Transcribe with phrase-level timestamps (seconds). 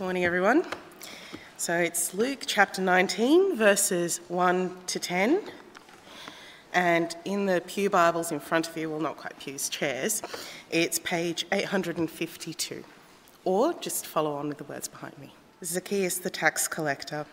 [0.00, 0.64] Morning, everyone.
[1.58, 5.42] So it's Luke chapter 19, verses 1 to 10.
[6.72, 10.22] And in the Pew Bibles in front of you, well, not quite pews, chairs,
[10.70, 12.82] it's page 852.
[13.44, 15.34] Or just follow on with the words behind me.
[15.62, 17.26] Zacchaeus the tax collector.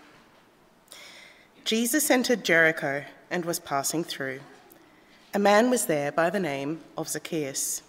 [1.63, 4.41] Jesus entered Jericho and was passing through.
[5.33, 7.81] A man was there by the name of Zacchaeus.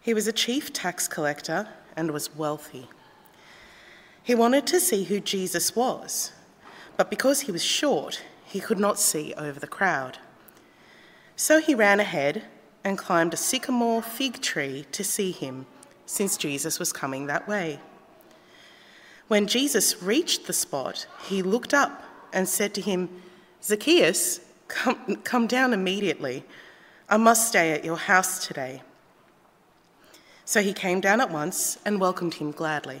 [0.00, 2.88] He was a chief tax collector and was wealthy.
[4.28, 6.32] He wanted to see who Jesus was,
[6.98, 10.18] but because he was short, he could not see over the crowd.
[11.34, 12.44] So he ran ahead
[12.84, 15.64] and climbed a sycamore fig tree to see him,
[16.04, 17.80] since Jesus was coming that way.
[19.28, 23.08] When Jesus reached the spot, he looked up and said to him,
[23.62, 26.44] Zacchaeus, come, come down immediately.
[27.08, 28.82] I must stay at your house today.
[30.44, 33.00] So he came down at once and welcomed him gladly.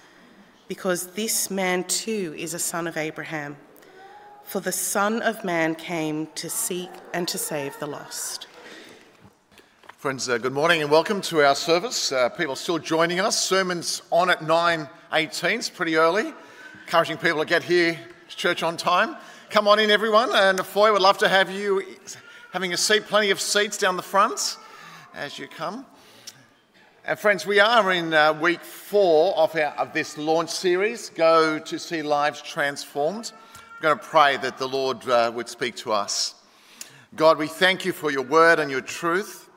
[0.71, 3.57] because this man too is a son of Abraham.
[4.45, 8.47] For the Son of Man came to seek and to save the lost.
[9.97, 12.13] Friends, uh, good morning and welcome to our service.
[12.13, 13.37] Uh, people still joining us.
[13.37, 16.33] Sermon's on at 9.18, it's pretty early.
[16.85, 17.99] Encouraging people to get here
[18.29, 19.17] to church on time.
[19.49, 21.83] Come on in, everyone, and foyer would love to have you
[22.53, 24.55] having a seat, plenty of seats down the front
[25.13, 25.85] as you come.
[27.03, 31.57] And friends, we are in uh, week four of, our, of this launch series, Go
[31.57, 33.31] to See Lives Transformed.
[33.55, 36.35] I'm going to pray that the Lord uh, would speak to us.
[37.15, 39.49] God, we thank you for your word and your truth.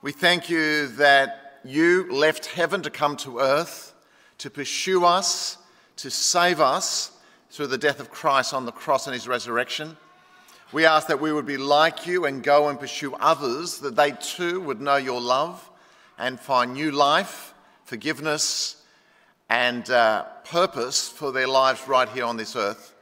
[0.00, 3.94] We thank you that you left heaven to come to earth,
[4.38, 5.58] to pursue us,
[5.96, 7.12] to save us
[7.50, 9.98] through the death of Christ on the cross and his resurrection.
[10.72, 14.12] We ask that we would be like you and go and pursue others, that they
[14.12, 15.70] too would know your love
[16.18, 17.54] and find new life,
[17.84, 18.82] forgiveness,
[19.48, 22.94] and uh, purpose for their lives right here on this earth.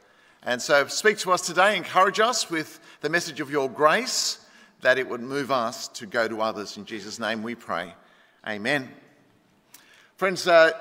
[0.43, 4.45] And so, speak to us today, encourage us with the message of your grace,
[4.81, 6.77] that it would move us to go to others.
[6.77, 7.93] In Jesus' name we pray.
[8.47, 8.91] Amen.
[10.17, 10.71] Friends, uh,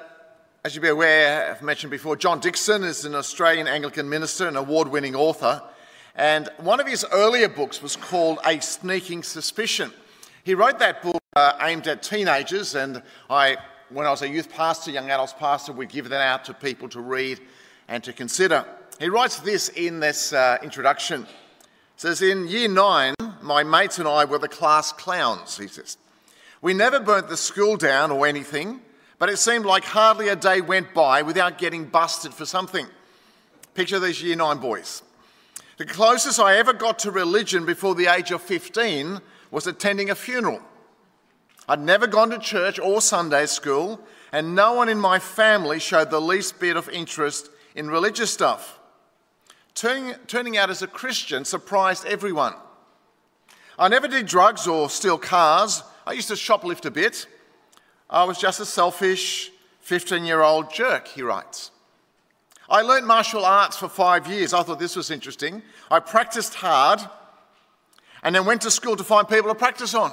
[0.65, 4.56] as you'll be aware, I've mentioned before, John Dickson is an Australian Anglican minister and
[4.56, 5.62] award winning author.
[6.15, 9.93] And one of his earlier books was called A Sneaking Suspicion.
[10.44, 13.56] He wrote that book uh, aimed at teenagers, and I,
[13.88, 16.87] when I was a youth pastor, young adults pastor, we'd give that out to people
[16.91, 17.41] to read
[17.88, 18.66] and to consider.
[19.00, 21.22] He writes this in this uh, introduction.
[21.22, 21.28] It
[21.97, 25.97] says, In year nine, my mates and I were the class clowns, he says.
[26.61, 28.82] We never burnt the school down or anything,
[29.19, 32.87] but it seemed like hardly a day went by without getting busted for something.
[33.72, 35.03] Picture these year nine boys.
[35.78, 39.22] The closest I ever got to religion before the age of 15
[39.55, 40.61] was attending a funeral.
[41.69, 44.01] I'd never gone to church or Sunday school,
[44.33, 48.81] and no one in my family showed the least bit of interest in religious stuff.
[49.75, 52.55] Turning, turning out as a Christian surprised everyone.
[53.79, 55.85] I never did drugs or steal cars.
[56.05, 57.29] I used to shoplift a bit.
[58.11, 61.71] I was just a selfish 15 year old jerk, he writes.
[62.69, 64.53] I learnt martial arts for five years.
[64.53, 65.63] I thought this was interesting.
[65.93, 67.01] I practiced hard
[68.25, 70.12] and then went to school to find people to practice on.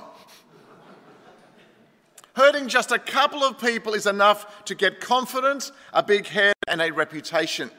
[2.33, 6.81] Hurting just a couple of people is enough to get confidence, a big head, and
[6.81, 7.72] a reputation.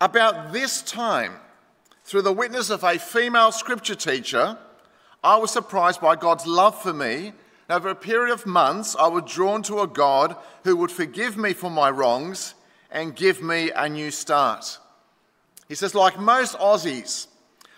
[0.00, 1.34] About this time,
[2.04, 4.58] through the witness of a female scripture teacher,
[5.22, 7.32] I was surprised by God's love for me.
[7.70, 11.54] Over a period of months, I was drawn to a God who would forgive me
[11.54, 12.54] for my wrongs
[12.90, 14.78] and give me a new start.
[15.66, 17.26] He says, like most Aussies,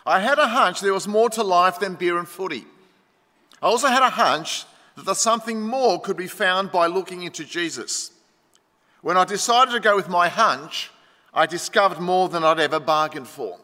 [0.07, 2.65] I had a hunch there was more to life than beer and footy.
[3.61, 4.65] I also had a hunch
[4.97, 8.13] that something more could be found by looking into Jesus.
[9.03, 10.91] When I decided to go with my hunch,
[11.35, 13.59] I discovered more than I'd ever bargained for.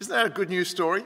[0.00, 1.04] Isn't that a good news story?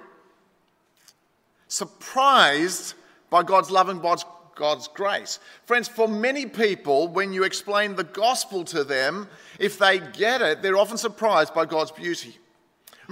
[1.69, 2.95] Surprised
[3.31, 4.25] by God's love and God's,
[4.55, 5.39] God's grace.
[5.65, 9.29] Friends, for many people, when you explain the gospel to them,
[9.59, 12.39] if they get it, they're often surprised by God's beauty.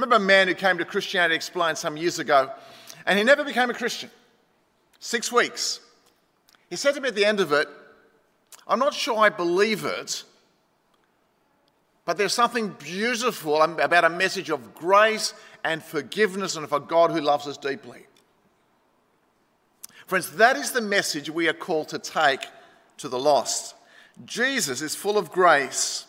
[0.00, 2.50] Remember a man who came to Christianity Explained some years ago,
[3.04, 4.10] and he never became a Christian.
[4.98, 5.80] Six weeks.
[6.70, 7.68] He said to me at the end of it,
[8.66, 10.24] I'm not sure I believe it,
[12.06, 17.10] but there's something beautiful about a message of grace and forgiveness and of a God
[17.10, 18.06] who loves us deeply.
[20.06, 22.46] Friends, that is the message we are called to take
[22.96, 23.74] to the lost.
[24.24, 26.06] Jesus is full of grace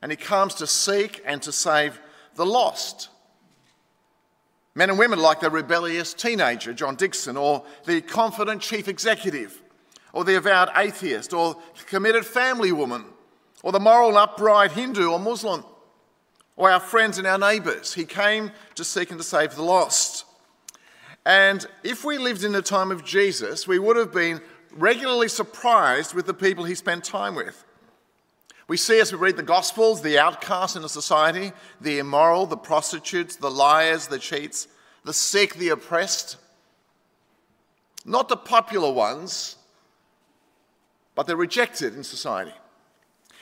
[0.00, 2.00] and he comes to seek and to save
[2.36, 3.10] the lost.
[4.74, 9.62] Men and women like the rebellious teenager, John Dickson, or the confident chief executive,
[10.12, 13.04] or the avowed atheist, or the committed family woman,
[13.62, 15.64] or the moral upright Hindu or Muslim,
[16.56, 17.94] or our friends and our neighbours.
[17.94, 20.24] He came to seek and to save the lost.
[21.24, 24.40] And if we lived in the time of Jesus, we would have been
[24.72, 27.64] regularly surprised with the people he spent time with.
[28.66, 32.56] We see as we read the Gospels the outcasts in a society, the immoral, the
[32.56, 34.68] prostitutes, the liars, the cheats,
[35.04, 36.38] the sick, the oppressed.
[38.06, 39.56] Not the popular ones,
[41.14, 42.54] but they're rejected in society.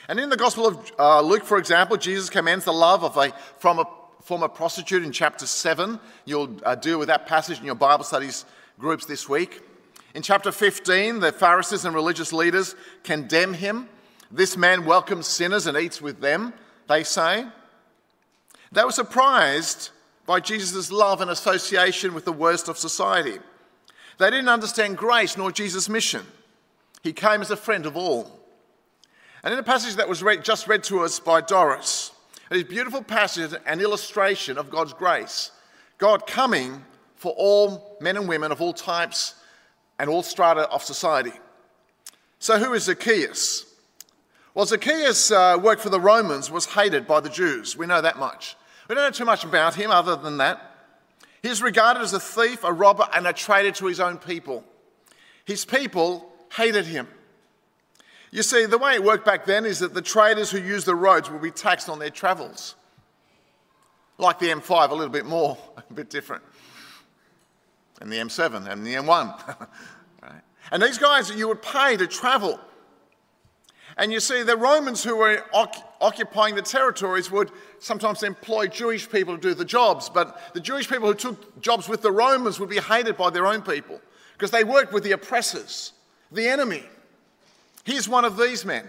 [0.08, 3.32] And in the Gospel of uh, Luke, for example, Jesus commends the love of a,
[3.58, 3.84] from a
[4.22, 6.00] former prostitute in chapter 7.
[6.24, 8.44] You'll uh, deal with that passage in your Bible studies
[8.78, 9.62] groups this week.
[10.14, 12.74] In chapter 15, the Pharisees and religious leaders
[13.04, 13.88] condemn him
[14.32, 16.54] this man welcomes sinners and eats with them,
[16.88, 17.46] they say.
[18.72, 19.90] They were surprised
[20.24, 23.38] by Jesus' love and association with the worst of society.
[24.18, 26.24] They didn't understand grace nor Jesus' mission.
[27.02, 28.40] He came as a friend of all.
[29.44, 32.12] And in a passage that was read, just read to us by Doris,
[32.50, 35.50] it is a beautiful passage and illustration of God's grace.
[35.98, 36.84] God coming
[37.16, 39.34] for all men and women of all types
[39.98, 41.32] and all strata of society.
[42.38, 43.71] So, who is Zacchaeus?
[44.54, 47.76] Well, Zacchaeus uh, worked for the Romans, was hated by the Jews.
[47.76, 48.56] We know that much.
[48.88, 50.60] We don't know too much about him other than that.
[51.40, 54.64] He He's regarded as a thief, a robber, and a traitor to his own people.
[55.46, 57.08] His people hated him.
[58.30, 60.94] You see, the way it worked back then is that the traders who used the
[60.94, 62.74] roads would be taxed on their travels.
[64.18, 65.56] Like the M5, a little bit more,
[65.90, 66.42] a bit different.
[68.02, 69.56] And the M7 and the M1.
[70.22, 70.42] right?
[70.70, 72.60] And these guys, you would pay to travel
[73.96, 75.44] and you see, the Romans who were
[76.00, 80.88] occupying the territories would sometimes employ Jewish people to do the jobs, but the Jewish
[80.88, 84.00] people who took jobs with the Romans would be hated by their own people
[84.32, 85.92] because they worked with the oppressors,
[86.30, 86.84] the enemy.
[87.84, 88.86] He's one of these men.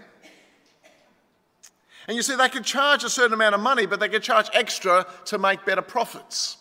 [2.08, 4.48] And you see, they could charge a certain amount of money, but they could charge
[4.52, 6.58] extra to make better profits.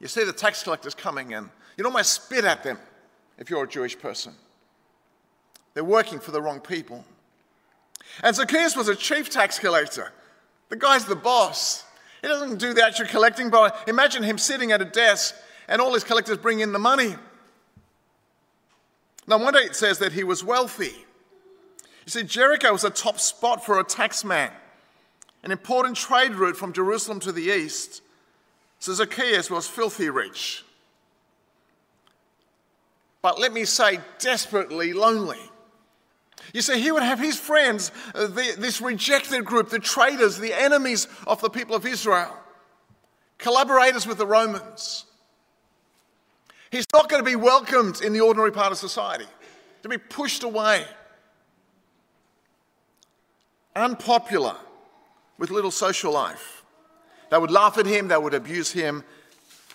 [0.00, 2.78] You see the tax collectors coming in, you'd almost spit at them
[3.38, 4.34] if you're a Jewish person.
[5.78, 7.04] They're working for the wrong people.
[8.24, 10.10] And Zacchaeus was a chief tax collector.
[10.70, 11.84] The guy's the boss.
[12.20, 15.36] He doesn't do the actual collecting, but imagine him sitting at a desk
[15.68, 17.14] and all his collectors bring in the money.
[19.28, 20.96] No wonder it says that he was wealthy.
[22.06, 24.50] You see, Jericho was a top spot for a taxman,
[25.44, 28.02] an important trade route from Jerusalem to the east.
[28.80, 30.64] So Zacchaeus was filthy rich.
[33.22, 35.38] But let me say, desperately lonely.
[36.52, 40.54] You see, he would have his friends, uh, the, this rejected group, the traitors, the
[40.54, 42.34] enemies of the people of Israel,
[43.36, 45.04] collaborators with the Romans.
[46.70, 49.26] He's not going to be welcomed in the ordinary part of society,
[49.82, 50.84] to be pushed away.
[53.76, 54.56] Unpopular
[55.38, 56.64] with little social life.
[57.30, 59.04] They would laugh at him, they would abuse him.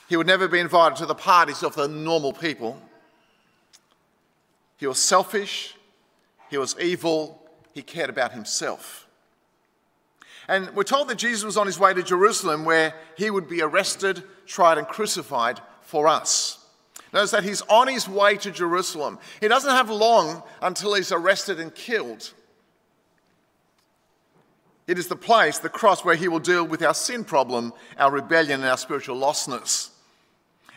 [0.09, 2.79] He would never be invited to the parties of the normal people.
[4.77, 5.75] He was selfish,
[6.53, 7.41] he was evil.
[7.73, 9.07] He cared about himself.
[10.47, 13.63] And we're told that Jesus was on his way to Jerusalem where he would be
[13.63, 16.63] arrested, tried, and crucified for us.
[17.11, 19.17] Notice that he's on his way to Jerusalem.
[19.41, 22.31] He doesn't have long until he's arrested and killed.
[24.85, 28.11] It is the place, the cross, where he will deal with our sin problem, our
[28.11, 29.89] rebellion, and our spiritual lostness.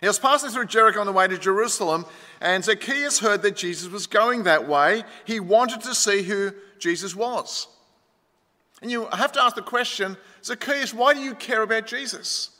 [0.00, 2.04] He was passing through Jericho on the way to Jerusalem,
[2.40, 5.04] and Zacchaeus heard that Jesus was going that way.
[5.24, 7.68] He wanted to see who Jesus was.
[8.82, 12.50] And you have to ask the question Zacchaeus, why do you care about Jesus?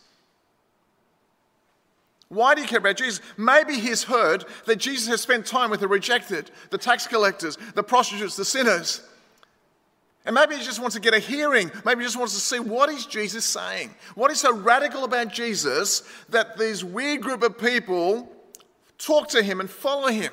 [2.28, 3.20] Why do you care about Jesus?
[3.36, 7.84] Maybe he's heard that Jesus has spent time with the rejected, the tax collectors, the
[7.84, 9.02] prostitutes, the sinners.
[10.26, 11.70] And maybe he just wants to get a hearing.
[11.84, 13.94] Maybe he just wants to see what is Jesus saying?
[14.16, 18.28] What is so radical about Jesus that these weird group of people
[18.98, 20.32] talk to him and follow him?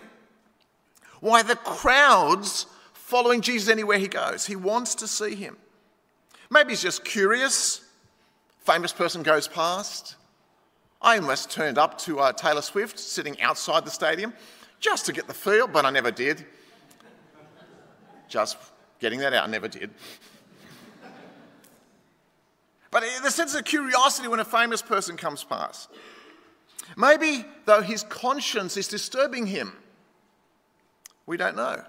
[1.19, 4.47] Why the crowds following Jesus anywhere he goes?
[4.47, 5.57] He wants to see him.
[6.49, 7.81] Maybe he's just curious.
[8.61, 10.15] Famous person goes past.
[11.03, 14.33] I almost turned up to uh, Taylor Swift sitting outside the stadium
[14.79, 16.45] just to get the feel, but I never did.
[18.27, 18.57] Just
[19.03, 19.89] getting that out, never did.
[22.89, 25.89] but the sense of curiosity when a famous person comes past.
[26.95, 29.73] Maybe, though, his conscience is disturbing him.
[31.25, 31.83] We don't know.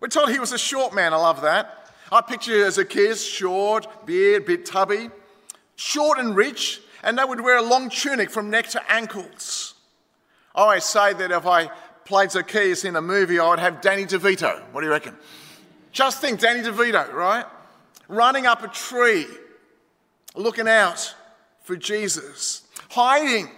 [0.00, 1.12] We're told he was a short man.
[1.12, 1.90] I love that.
[2.10, 5.10] I picture as a Zacchaeus short, beard, bit tubby,
[5.76, 9.74] short and rich, and they would wear a long tunic from neck to ankles.
[10.54, 11.70] I always say that if I
[12.06, 14.62] played Zacchaeus in a movie, I would have Danny DeVito.
[14.72, 15.14] What do you reckon?
[15.92, 17.44] Just think Danny DeVito, right?
[18.08, 19.26] Running up a tree,
[20.34, 21.14] looking out
[21.62, 23.50] for Jesus, hiding.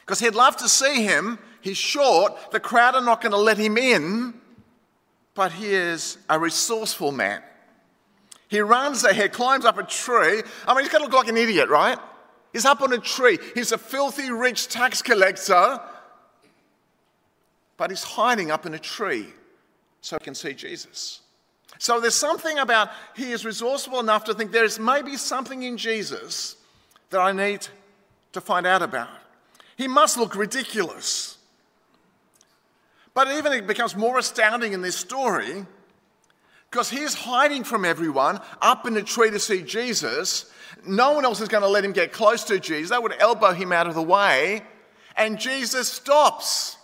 [0.00, 1.38] Because he'd love to see him.
[1.60, 2.52] He's short.
[2.52, 4.34] The crowd are not going to let him in.
[5.34, 7.42] But he is a resourceful man.
[8.48, 10.42] He runs ahead, climbs up a tree.
[10.66, 11.98] I mean, he's going to look like an idiot, right?
[12.52, 13.38] He's up on a tree.
[13.54, 15.80] He's a filthy rich tax collector.
[17.76, 19.26] But he's hiding up in a tree
[20.04, 21.22] so he can see Jesus.
[21.78, 26.56] So there's something about he is resourceful enough to think there's maybe something in Jesus
[27.08, 27.66] that I need
[28.32, 29.08] to find out about.
[29.78, 31.38] He must look ridiculous.
[33.14, 35.64] But even it becomes more astounding in this story
[36.70, 40.52] because he's hiding from everyone up in a tree to see Jesus.
[40.86, 42.90] No one else is going to let him get close to Jesus.
[42.90, 44.64] They would elbow him out of the way.
[45.16, 46.76] And Jesus stops.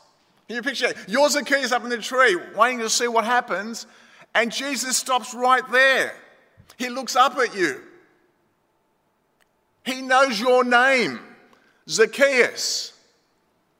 [0.50, 0.97] Can you picture it?
[1.07, 3.87] You're Zacchaeus up in the tree, waiting to see what happens.
[4.35, 6.12] And Jesus stops right there.
[6.76, 7.80] He looks up at you.
[9.85, 11.21] He knows your name.
[11.88, 12.99] Zacchaeus.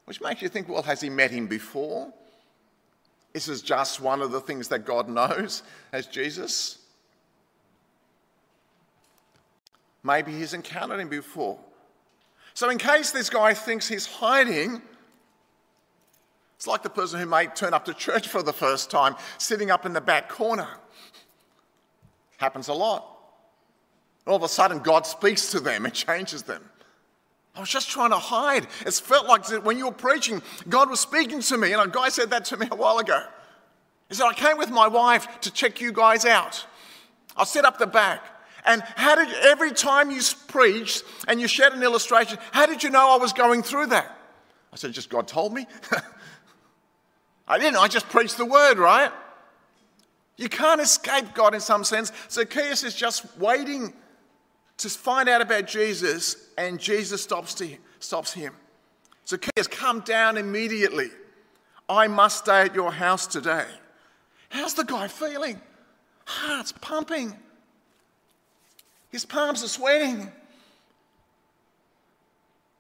[0.05, 2.13] Which makes you think, well, has he met him before?
[3.33, 6.79] This is just one of the things that God knows as Jesus.
[10.05, 11.59] Maybe he's encountered him before.
[12.55, 14.83] So, in case this guy thinks he's hiding,
[16.61, 19.71] it's like the person who may turn up to church for the first time, sitting
[19.71, 20.69] up in the back corner.
[22.37, 23.17] Happens a lot.
[24.27, 26.63] All of a sudden, God speaks to them and changes them.
[27.57, 28.67] I was just trying to hide.
[28.85, 31.73] It felt like when you were preaching, God was speaking to me.
[31.73, 33.25] And a guy said that to me a while ago.
[34.11, 36.67] He said, I came with my wife to check you guys out.
[37.39, 38.23] I set up the back.
[38.67, 42.91] And how did every time you preached and you shared an illustration, how did you
[42.91, 44.15] know I was going through that?
[44.75, 45.67] I said, just God told me.
[47.51, 49.11] I didn't, I just preached the word, right?
[50.37, 52.13] You can't escape God in some sense.
[52.31, 53.93] Zacchaeus is just waiting
[54.77, 58.55] to find out about Jesus, and Jesus stops, to, stops him.
[59.27, 61.09] Zacchaeus, come down immediately.
[61.89, 63.67] I must stay at your house today.
[64.49, 65.61] How's the guy feeling?
[66.27, 67.37] Heart's pumping.
[69.11, 70.31] His palms are sweating.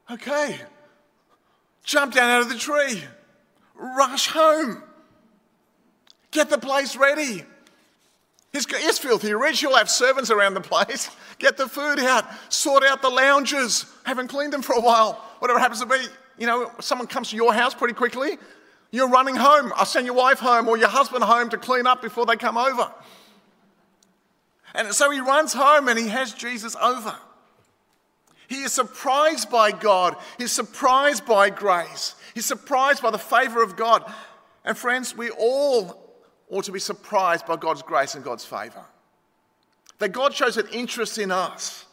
[0.08, 0.60] Okay.
[1.82, 3.02] Jump down out of the tree.
[3.80, 4.82] Rush home.
[6.30, 7.44] Get the place ready.
[8.52, 9.60] He's, he's filthy rich.
[9.60, 11.08] He'll have servants around the place.
[11.38, 12.26] Get the food out.
[12.52, 13.87] Sort out the lounges.
[14.04, 15.14] Haven't cleaned them for a while.
[15.38, 15.96] Whatever happens to be.
[16.37, 18.37] You know, someone comes to your house pretty quickly.
[18.90, 19.72] You're running home.
[19.76, 22.58] I'll send your wife home or your husband home to clean up before they come
[22.58, 22.92] over.
[24.75, 27.14] And so he runs home and he has Jesus over.
[28.46, 30.16] He is surprised by God.
[30.37, 32.16] He's surprised by grace.
[32.34, 34.10] He's surprised by the favor of God.
[34.64, 36.10] And friends, we all
[36.49, 38.84] ought to be surprised by God's grace and God's favor.
[39.99, 41.87] That God shows an interest in us.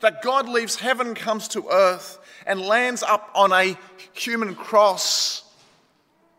[0.00, 3.76] That God leaves heaven, comes to earth, and lands up on a
[4.12, 5.44] human cross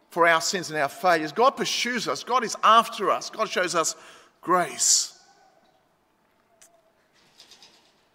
[0.10, 1.32] for our sins and our failures.
[1.32, 2.24] God pursues us.
[2.24, 3.30] God is after us.
[3.30, 3.96] God shows us
[4.42, 5.20] grace.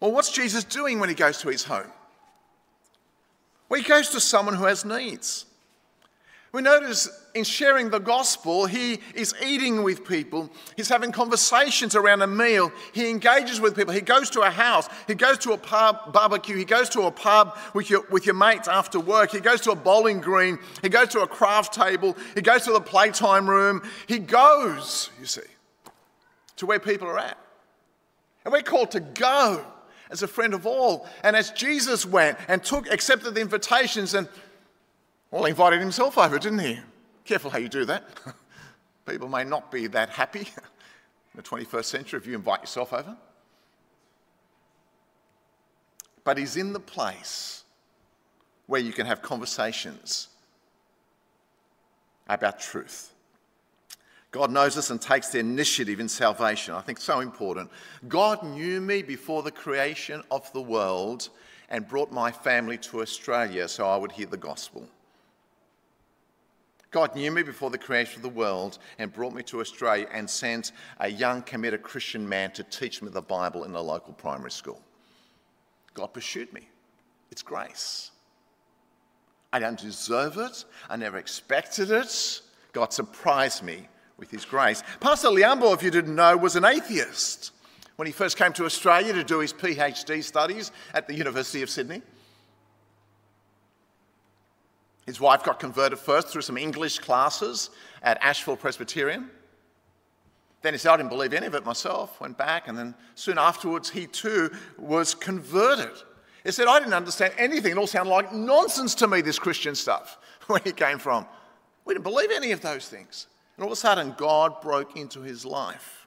[0.00, 1.90] Well, what's Jesus doing when he goes to his home?
[3.68, 5.46] Well, he goes to someone who has needs.
[6.54, 10.48] We notice in sharing the gospel, he is eating with people.
[10.76, 12.70] He's having conversations around a meal.
[12.92, 13.92] He engages with people.
[13.92, 14.88] He goes to a house.
[15.08, 16.54] He goes to a pub barbecue.
[16.54, 19.32] He goes to a pub with your, with your mates after work.
[19.32, 20.60] He goes to a bowling green.
[20.80, 22.16] He goes to a craft table.
[22.36, 23.82] He goes to the playtime room.
[24.06, 25.40] He goes, you see,
[26.58, 27.36] to where people are at.
[28.44, 29.66] And we're called to go
[30.10, 31.06] as a friend of all.
[31.22, 34.28] And as Jesus went and took, accepted the invitations and
[35.30, 36.78] well, he invited himself over, didn't he?
[37.24, 38.04] Careful how you do that.
[39.06, 40.46] People may not be that happy in
[41.34, 43.16] the 21st century if you invite yourself over.
[46.22, 47.64] But he's in the place
[48.66, 50.28] where you can have conversations
[52.28, 53.13] about truth.
[54.34, 56.74] God knows us and takes the initiative in salvation.
[56.74, 57.70] I think so important.
[58.08, 61.28] God knew me before the creation of the world
[61.68, 64.88] and brought my family to Australia so I would hear the gospel.
[66.90, 70.28] God knew me before the creation of the world and brought me to Australia and
[70.28, 74.50] sent a young, committed Christian man to teach me the Bible in a local primary
[74.50, 74.82] school.
[75.94, 76.68] God pursued me.
[77.30, 78.10] It's grace.
[79.52, 80.64] I don't deserve it.
[80.90, 82.40] I never expected it.
[82.72, 83.86] God surprised me
[84.18, 84.82] with his grace.
[85.00, 87.52] Pastor Liambo, if you didn't know, was an atheist
[87.96, 91.70] when he first came to Australia to do his PhD studies at the University of
[91.70, 92.02] Sydney.
[95.06, 97.70] His wife got converted first through some English classes
[98.02, 99.30] at Ashfield Presbyterian.
[100.62, 103.36] Then he said, I didn't believe any of it myself, went back, and then soon
[103.36, 105.92] afterwards he too was converted.
[106.42, 107.72] He said, I didn't understand anything.
[107.72, 111.26] It all sounded like nonsense to me, this Christian stuff, where he came from.
[111.84, 113.26] We didn't believe any of those things.
[113.56, 116.06] And all of a sudden, God broke into his life,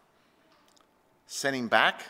[1.28, 2.04] sent him back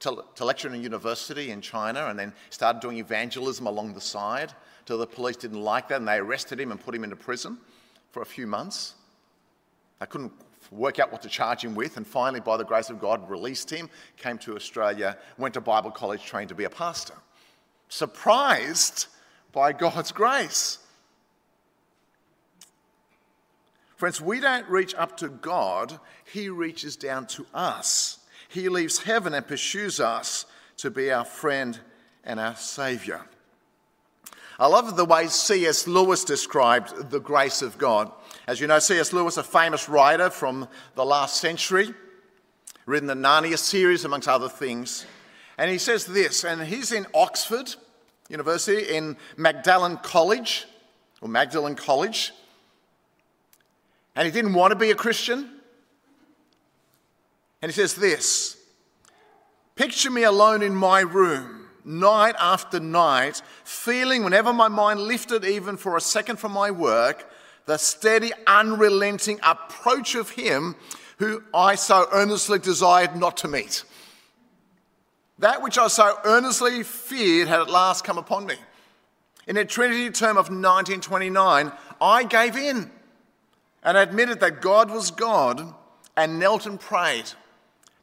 [0.00, 4.00] to, to lecture in a university in China, and then started doing evangelism along the
[4.00, 4.52] side
[4.86, 7.58] till the police didn't like that and they arrested him and put him into prison
[8.10, 8.94] for a few months.
[10.00, 10.32] They couldn't
[10.70, 13.70] work out what to charge him with, and finally, by the grace of God, released
[13.70, 17.14] him, came to Australia, went to Bible college, trained to be a pastor.
[17.88, 19.06] Surprised
[19.52, 20.78] by God's grace.
[23.98, 25.98] Friends, we don't reach up to God,
[26.32, 28.20] He reaches down to us.
[28.48, 31.76] He leaves heaven and pursues us to be our friend
[32.22, 33.26] and our Saviour.
[34.56, 35.88] I love the way C.S.
[35.88, 38.12] Lewis described the grace of God.
[38.46, 39.12] As you know, C.S.
[39.12, 41.92] Lewis, a famous writer from the last century,
[42.86, 45.06] written the Narnia series, amongst other things.
[45.58, 47.74] And he says this, and he's in Oxford
[48.28, 50.66] University, in Magdalen College,
[51.20, 52.32] or Magdalen College,
[54.18, 55.48] and he didn't want to be a Christian.
[57.62, 58.56] And he says this
[59.76, 65.76] Picture me alone in my room night after night, feeling whenever my mind lifted even
[65.76, 67.30] for a second from my work,
[67.66, 70.74] the steady, unrelenting approach of Him
[71.18, 73.84] who I so earnestly desired not to meet.
[75.38, 78.56] That which I so earnestly feared had at last come upon me.
[79.46, 82.90] In a Trinity term of 1929, I gave in
[83.88, 85.74] and admitted that God was God
[86.14, 87.24] and knelt and prayed.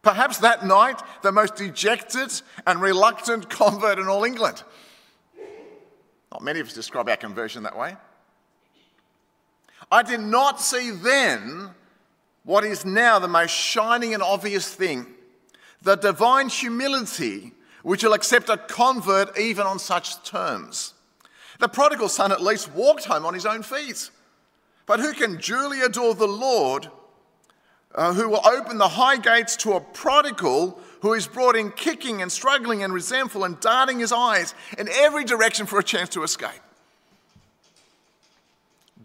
[0.02, 4.64] Perhaps that night, the most dejected and reluctant convert in all England.
[6.32, 7.96] Not many of us describe our conversion that way.
[9.92, 11.70] I did not see then
[12.46, 15.06] what is now the most shining and obvious thing
[15.84, 17.52] the divine humility
[17.84, 20.96] which will accept a convert even on such terms.
[21.60, 24.10] The prodigal son at least walked home on his own feet.
[24.86, 26.90] But who can duly adore the Lord
[27.96, 32.22] uh, who will open the high gates to a prodigal who is brought in kicking
[32.22, 36.24] and struggling and resentful and darting his eyes in every direction for a chance to
[36.24, 36.50] escape.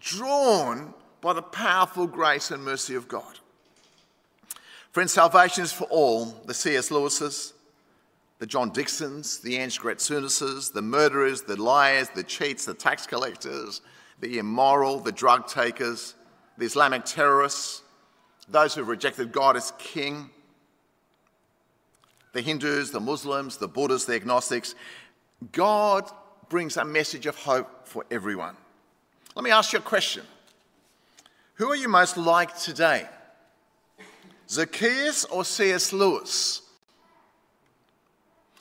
[0.01, 3.39] Drawn by the powerful grace and mercy of God.
[4.93, 6.91] Friends, salvation is for all the C.S.
[6.91, 7.53] Lewises,
[8.41, 13.83] the John Dicksons, the Ange Gratsounases, the murderers, the liars, the cheats, the tax collectors,
[14.21, 16.15] the immoral, the drug takers,
[16.59, 17.83] the Islamic terrorists,
[18.49, 20.31] those who have rejected God as king,
[22.33, 24.75] the Hindus, the Muslims, the Buddhists, the agnostics.
[25.53, 26.11] God
[26.49, 28.57] brings a message of hope for everyone.
[29.35, 30.25] Let me ask you a question
[31.55, 33.07] Who are you most like today?
[34.49, 35.93] Zacchaeus or C.S.
[35.93, 36.63] Lewis?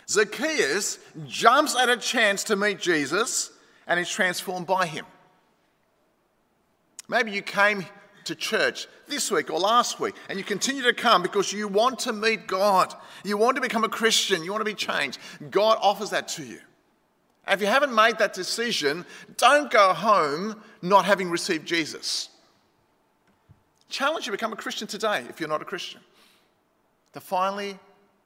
[0.08, 3.52] Zacchaeus jumps at a chance to meet Jesus
[3.88, 5.06] and is transformed by him.
[7.10, 7.86] Maybe you came
[8.26, 12.00] to church this week or last week, and you continue to come because you want
[12.00, 12.94] to meet God.
[13.26, 14.44] You want to become a Christian.
[14.44, 15.18] You want to be changed.
[15.50, 16.60] God offers that to you.
[17.48, 19.06] if you haven't made that decision,
[19.38, 22.30] don't go home not having received Jesus.
[23.90, 26.00] Challenge you to become a Christian today if you're not a Christian.
[27.14, 27.80] To finally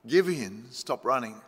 [0.06, 1.40] give in, stop running,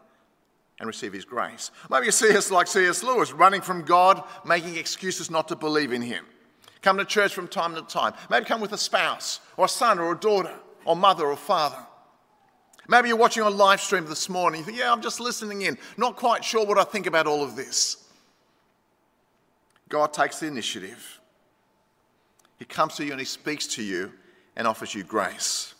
[0.79, 1.71] and receive His grace.
[1.89, 3.03] Maybe you see us like C.S.
[3.03, 6.25] Lewis, running from God, making excuses not to believe in Him.
[6.85, 8.13] Come to church from time to time.
[8.29, 10.53] Maybe come with a spouse or a son or a daughter
[10.85, 11.79] or mother or father.
[12.87, 14.59] Maybe you're watching a live stream this morning.
[14.59, 17.43] You think, yeah, I'm just listening in, not quite sure what I think about all
[17.43, 18.05] of this.
[19.89, 21.19] God takes the initiative.
[22.59, 24.11] He comes to you and He speaks to you
[24.55, 25.73] and offers you grace.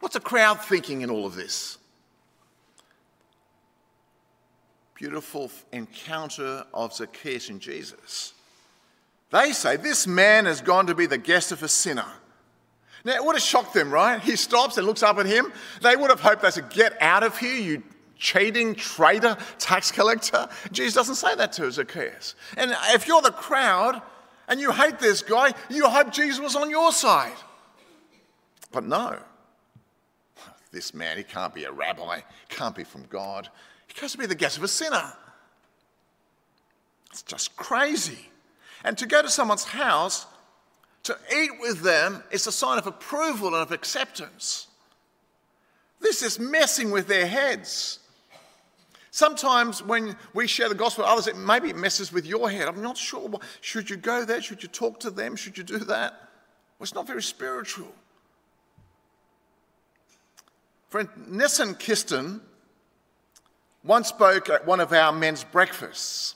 [0.00, 1.76] What's a crowd thinking in all of this?
[4.94, 8.32] Beautiful encounter of Zacchaeus and Jesus.
[9.30, 12.06] They say, This man has gone to be the guest of a sinner.
[13.04, 14.20] Now, it would have shocked them, right?
[14.20, 15.52] He stops and looks up at him.
[15.80, 17.82] They would have hoped they said, Get out of here, you
[18.18, 20.48] cheating traitor, tax collector.
[20.72, 22.34] Jesus doesn't say that to Zacchaeus.
[22.56, 24.02] And if you're the crowd
[24.48, 27.36] and you hate this guy, you hope Jesus was on your side.
[28.72, 29.18] But no,
[30.72, 33.48] this man, he can't be a rabbi, can't be from God.
[33.86, 35.12] He goes to be the guest of a sinner.
[37.10, 38.30] It's just crazy.
[38.84, 40.26] And to go to someone's house,
[41.04, 44.68] to eat with them, is a sign of approval and of acceptance.
[46.00, 48.00] This is messing with their heads.
[49.10, 52.68] Sometimes when we share the gospel with others, it maybe it messes with your head.
[52.68, 53.30] I'm not sure.
[53.62, 54.42] Should you go there?
[54.42, 55.36] Should you talk to them?
[55.36, 56.12] Should you do that?
[56.12, 57.92] Well, it's not very spiritual.
[60.90, 62.40] Friend Nissen Kistan
[63.82, 66.35] once spoke at one of our men's breakfasts.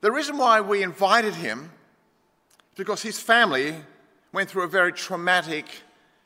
[0.00, 1.70] The reason why we invited him
[2.72, 3.74] is because his family
[4.32, 5.66] went through a very traumatic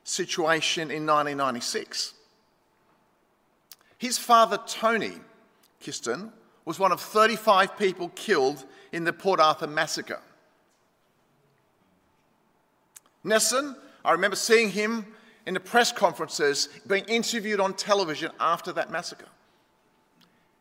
[0.04, 2.14] situation in 1996.
[3.98, 5.12] His father, Tony
[5.82, 6.32] Kistan,
[6.64, 10.20] was one of 35 people killed in the Port Arthur massacre.
[13.22, 15.06] Nissen, I remember seeing him
[15.46, 19.28] in the press conferences being interviewed on television after that massacre.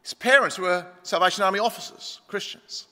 [0.03, 2.87] His parents were Salvation Army officers, Christians.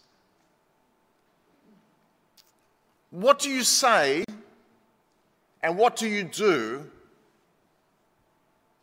[3.09, 4.25] What do you say
[5.63, 6.89] and what do you do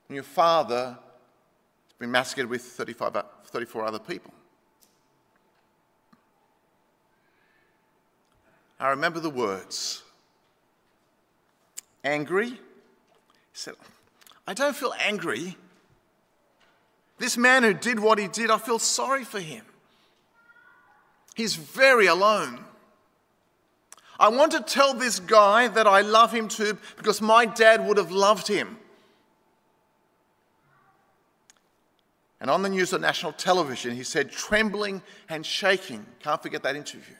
[0.08, 4.32] when your father has been massacred with 35, 34 other people?
[8.80, 10.02] I remember the words
[12.02, 12.50] angry.
[12.50, 12.58] He
[13.52, 13.74] said,
[14.46, 15.56] I don't feel angry.
[17.18, 19.64] This man who did what he did, I feel sorry for him.
[21.34, 22.64] He's very alone.
[24.18, 27.96] I want to tell this guy that I love him too because my dad would
[27.96, 28.79] have loved him.
[32.40, 36.77] And on the news on national television, he said, trembling and shaking, can't forget that
[36.77, 37.14] interview.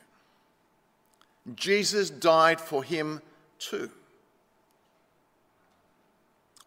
[1.55, 3.23] Jesus died for him
[3.59, 3.91] too.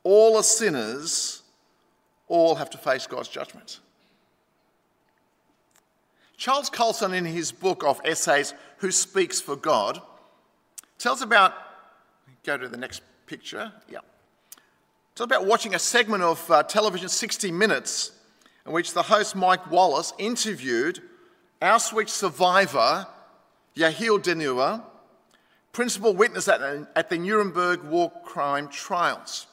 [0.03, 1.43] All are sinners,
[2.27, 3.79] all have to face God's judgment.
[6.37, 10.01] Charles Colson, in his book of essays, Who Speaks for God,
[10.97, 11.53] tells about,
[12.43, 13.99] go to the next picture, yeah.
[15.15, 18.11] Tells about watching a segment of uh, television 60 Minutes
[18.65, 21.01] in which the host Mike Wallace interviewed
[21.61, 23.07] Auschwitz survivor
[23.75, 24.83] Yehiel Dinur,
[25.71, 26.61] principal witness at,
[26.95, 29.47] at the Nuremberg war crime trials.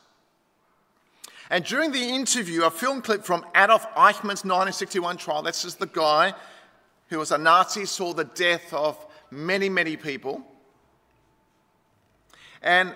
[1.51, 5.87] And during the interview, a film clip from Adolf Eichmann's 1961 trial, that's just the
[5.87, 6.35] guy
[7.09, 8.99] who was a Nazi, saw the death of
[9.31, 10.43] many, many people.
[12.65, 12.95] And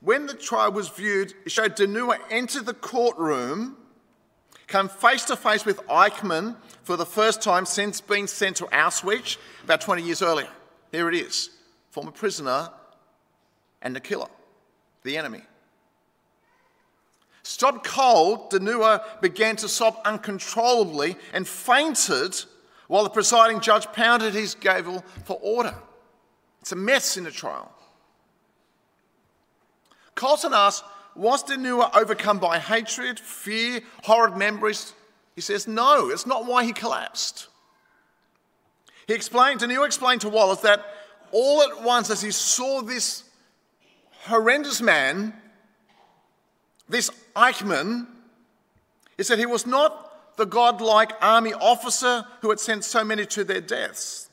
[0.00, 3.76] when the trial was viewed, it showed Dinur enter the courtroom,
[4.66, 9.36] come face to face with Eichmann for the first time since being sent to Auschwitz
[9.62, 10.48] about 20 years earlier.
[10.90, 11.50] Here it is
[11.90, 12.70] former prisoner
[13.82, 14.28] and the killer,
[15.02, 15.42] the enemy.
[17.42, 22.34] Stopped cold, Dinur began to sob uncontrollably and fainted
[22.88, 25.74] while the presiding judge pounded his gavel for order.
[26.60, 27.75] It's a mess in the trial.
[30.16, 34.92] Colson asks, was Dinur overcome by hatred, fear, horrid memories?
[35.34, 37.48] He says, no, it's not why he collapsed.
[39.06, 40.84] He explained, Dinur explained to Wallace that
[41.30, 43.22] all at once as he saw this
[44.24, 45.34] horrendous man,
[46.88, 48.06] this Eichmann,
[49.16, 53.44] he said he was not the godlike army officer who had sent so many to
[53.44, 54.28] their deaths.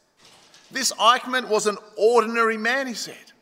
[0.72, 3.33] This Eichmann was an ordinary man, he said.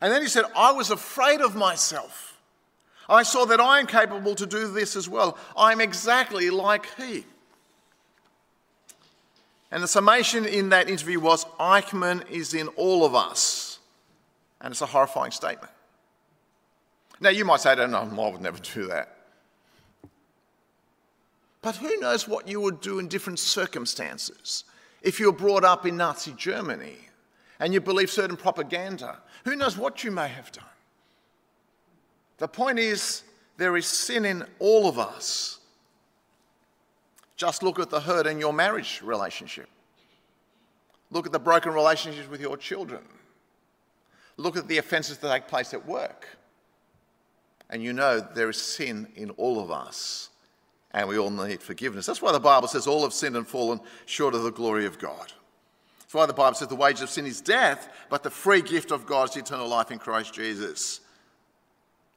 [0.00, 2.38] And then he said, I was afraid of myself.
[3.08, 5.38] I saw that I am capable to do this as well.
[5.56, 7.24] I'm exactly like he.
[9.70, 13.78] And the summation in that interview was Eichmann is in all of us.
[14.60, 15.72] And it's a horrifying statement.
[17.20, 19.16] Now, you might say, no, I would never do that.
[21.60, 24.64] But who knows what you would do in different circumstances?
[25.02, 26.96] If you were brought up in Nazi Germany
[27.64, 30.66] and you believe certain propaganda, who knows what you may have done?
[32.36, 33.22] The point is,
[33.56, 35.60] there is sin in all of us.
[37.36, 39.66] Just look at the hurt in your marriage relationship.
[41.10, 43.00] Look at the broken relationships with your children.
[44.36, 46.28] Look at the offences that take place at work.
[47.70, 50.28] And you know there is sin in all of us,
[50.90, 52.04] and we all need forgiveness.
[52.04, 54.98] That's why the Bible says all have sinned and fallen short of the glory of
[54.98, 55.32] God.
[56.14, 58.92] That's why the Bible says the wages of sin is death, but the free gift
[58.92, 61.00] of God is eternal life in Christ Jesus.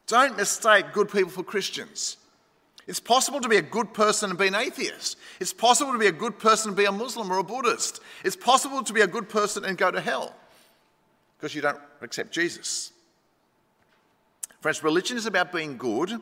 [0.06, 2.18] Don't mistake good people for Christians.
[2.86, 5.18] It's possible to be a good person and be an atheist.
[5.40, 8.00] It's possible to be a good person and be a Muslim or a Buddhist.
[8.24, 10.36] It's possible to be a good person and go to hell
[11.40, 12.92] because you don't accept Jesus.
[14.62, 16.22] Friends, religion is about being good,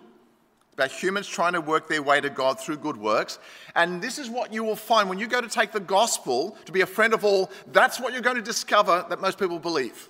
[0.75, 3.39] about humans trying to work their way to God through good works.
[3.75, 6.71] And this is what you will find when you go to take the gospel to
[6.71, 10.09] be a friend of all, that's what you're going to discover that most people believe.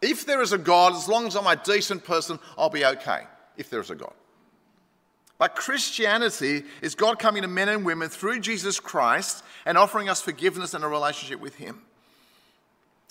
[0.00, 3.24] If there is a God, as long as I'm a decent person, I'll be okay.
[3.56, 4.14] If there is a God.
[5.36, 10.20] But Christianity is God coming to men and women through Jesus Christ and offering us
[10.20, 11.82] forgiveness and a relationship with Him.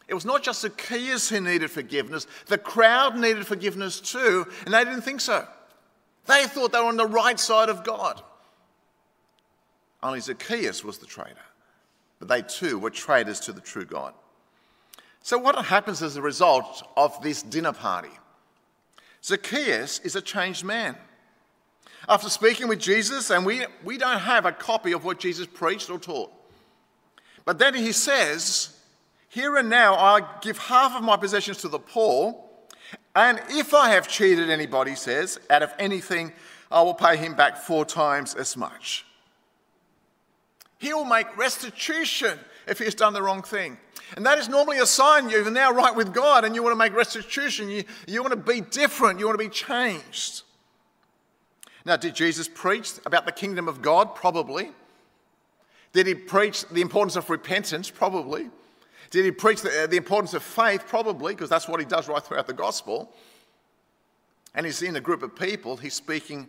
[0.08, 4.84] It was not just Zacchaeus who needed forgiveness, the crowd needed forgiveness too, and they
[4.84, 5.46] didn't think so.
[6.28, 8.22] They thought they were on the right side of God.
[10.04, 11.36] Only Zacchaeus was the traitor,
[12.20, 14.14] but they too were traitors to the true God.
[15.24, 18.12] So, what happens as a result of this dinner party?
[19.24, 20.96] Zacchaeus is a changed man.
[22.08, 25.90] After speaking with Jesus, and we, we don't have a copy of what Jesus preached
[25.90, 26.32] or taught,
[27.44, 28.78] but then he says,
[29.30, 32.42] Here and now I give half of my possessions to the poor,
[33.18, 36.32] and if I have cheated anybody, says, out of anything,
[36.70, 39.06] I will pay him back four times as much.
[40.78, 43.80] He will make restitution if he has done the wrong thing.
[44.16, 46.78] And that is normally a sign you're now right with God and you want to
[46.78, 47.70] make restitution.
[47.70, 49.20] You, you want to be different.
[49.20, 50.44] You want to be changed.
[51.86, 54.14] Now, did Jesus preach about the kingdom of God?
[54.14, 54.70] Probably.
[55.92, 57.90] Did he preach the importance of repentance?
[57.90, 58.52] Probably.
[59.10, 60.84] Did he preach the, uh, the importance of faith?
[60.88, 63.14] Probably, because that's what he does right throughout the gospel.
[64.54, 66.48] And he's in a group of people, he's speaking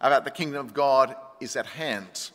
[0.00, 2.30] about the kingdom of God is at hand.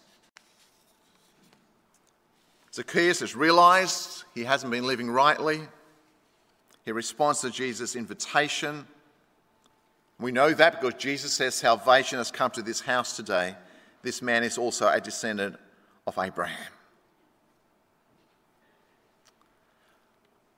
[2.73, 5.61] Zacchaeus has realized he hasn't been living rightly.
[6.85, 8.87] He responds to Jesus' invitation
[10.21, 13.55] we know that because Jesus says salvation has come to this house today.
[14.03, 15.57] This man is also a descendant
[16.05, 16.71] of Abraham.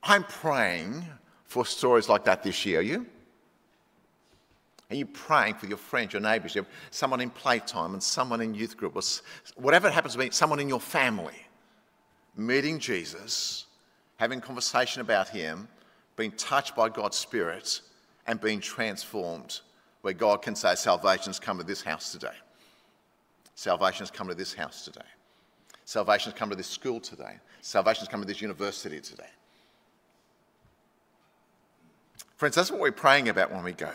[0.04, 1.06] I'm praying
[1.46, 2.80] for stories like that this year.
[2.80, 3.06] Are you?
[4.90, 6.56] Are you praying for your friends, your neighbours,
[6.92, 9.02] someone in playtime and someone in youth group, or
[9.56, 11.34] whatever it happens to be, someone in your family,
[12.36, 13.66] meeting Jesus,
[14.18, 15.68] having conversation about him,
[16.16, 17.82] being touched by God's Spirit,
[18.28, 19.62] and being transformed,
[20.02, 22.36] where God can say, Salvation has come to this house today.
[23.56, 25.02] Salvation has come to this house today.
[25.86, 27.38] Salvation has come to this school today.
[27.62, 29.30] Salvation has come to this university today.
[32.44, 33.90] Friends, that's what we're praying about when we go.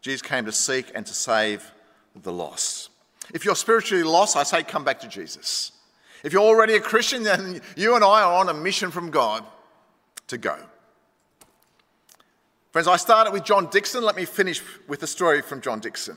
[0.00, 1.72] Jesus came to seek and to save
[2.14, 2.90] the lost.
[3.34, 5.72] If you're spiritually lost, I say come back to Jesus.
[6.22, 9.44] If you're already a Christian, then you and I are on a mission from God
[10.28, 10.56] to go.
[12.70, 14.04] Friends, I started with John Dickson.
[14.04, 16.16] Let me finish with a story from John Dickson.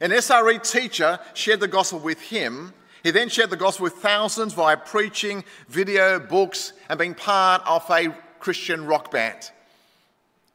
[0.00, 2.74] An SRE teacher shared the gospel with him.
[3.02, 7.84] He then shared the gospel with thousands via preaching, video, books, and being part of
[7.90, 9.50] a Christian rock band.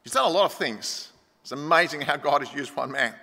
[0.04, 1.10] He's done a lot of things.
[1.42, 3.14] It's amazing how God has used one man.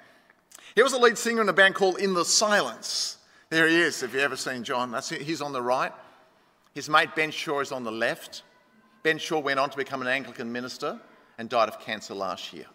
[0.76, 3.18] He was a lead singer in a band called In the Silence.
[3.50, 4.92] There he is, if you've ever seen John.
[4.92, 5.22] That's it.
[5.22, 5.92] He's on the right.
[6.74, 8.44] His mate Ben Shaw is on the left.
[9.04, 11.00] Ben Shaw went on to become an Anglican minister
[11.38, 12.66] and died of cancer last year.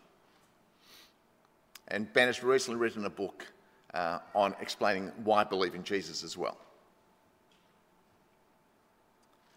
[1.88, 3.46] And Ben has recently written a book
[3.94, 6.58] uh, on explaining why I believe in Jesus as well.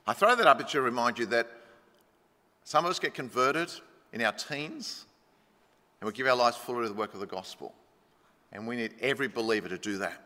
[0.08, 1.50] I throw that up to remind you that
[2.64, 3.72] some of us get converted
[4.14, 5.06] in our teens
[6.00, 7.74] and we give our lives fully to the work of the gospel.
[8.52, 10.22] And we need every believer to do that.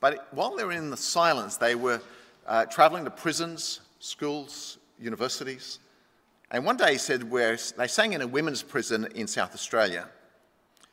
[0.00, 2.00] But while they were in the silence, they were
[2.46, 5.80] uh, traveling to prisons, schools, universities,
[6.50, 10.08] and one day he said, where they sang in a women's prison in South Australia.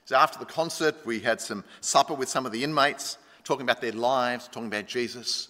[0.06, 3.80] So after the concert, we had some supper with some of the inmates, talking about
[3.80, 5.50] their lives, talking about Jesus.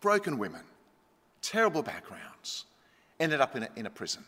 [0.00, 0.62] Broken women,
[1.40, 2.64] terrible backgrounds,
[3.20, 4.24] ended up in a, in a prison.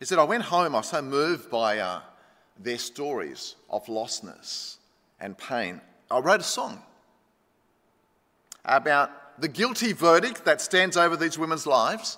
[0.00, 2.00] He said, I went home, I was so moved by uh,
[2.58, 4.78] their stories of lostness
[5.20, 5.80] and pain.
[6.10, 6.82] I wrote a song
[8.64, 9.10] about
[9.40, 12.16] the guilty verdict that stands over these women's lives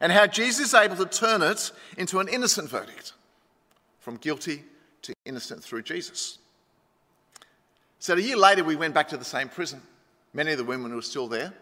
[0.00, 3.12] and how Jesus is able to turn it into an innocent verdict
[3.98, 4.62] from guilty
[5.02, 6.38] to innocent through Jesus.
[7.98, 9.82] So a year later, we went back to the same prison.
[10.34, 11.52] Many of the women were still there.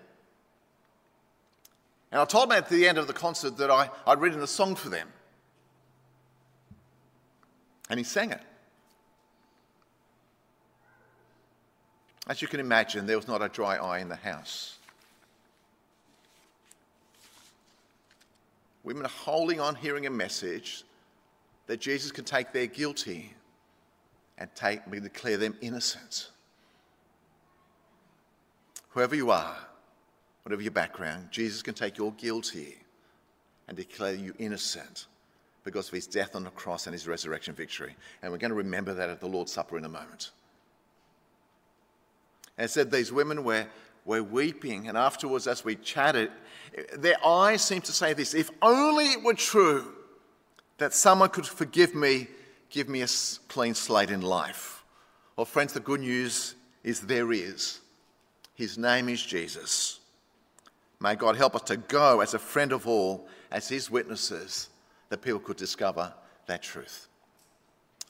[2.12, 4.46] And I told them at the end of the concert that I, I'd written a
[4.46, 5.08] song for them.
[7.90, 8.40] And he sang it.
[12.28, 14.76] As you can imagine, there was not a dry eye in the house.
[18.84, 20.84] Women are holding on, hearing a message
[21.66, 23.34] that Jesus can take their guilty
[24.38, 26.30] and take, we declare them innocent.
[28.90, 29.56] Whoever you are,
[30.44, 32.76] whatever your background, Jesus can take your guilt here
[33.68, 35.06] and declare you innocent
[35.64, 37.94] because of his death on the cross and his resurrection victory.
[38.22, 40.30] And we're going to remember that at the Lord's Supper in a moment.
[42.56, 43.66] And said these women were,
[44.04, 46.30] were weeping, and afterwards, as we chatted,
[46.96, 49.94] their eyes seemed to say this if only it were true
[50.78, 52.28] that someone could forgive me,
[52.70, 53.08] give me a
[53.48, 54.82] clean slate in life.
[55.36, 57.80] Well, friends, the good news is there is.
[58.54, 60.00] His name is Jesus.
[61.00, 64.68] May God help us to go as a friend of all, as his witnesses,
[65.10, 66.12] that people could discover
[66.46, 67.08] that truth.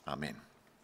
[0.07, 0.35] Amen.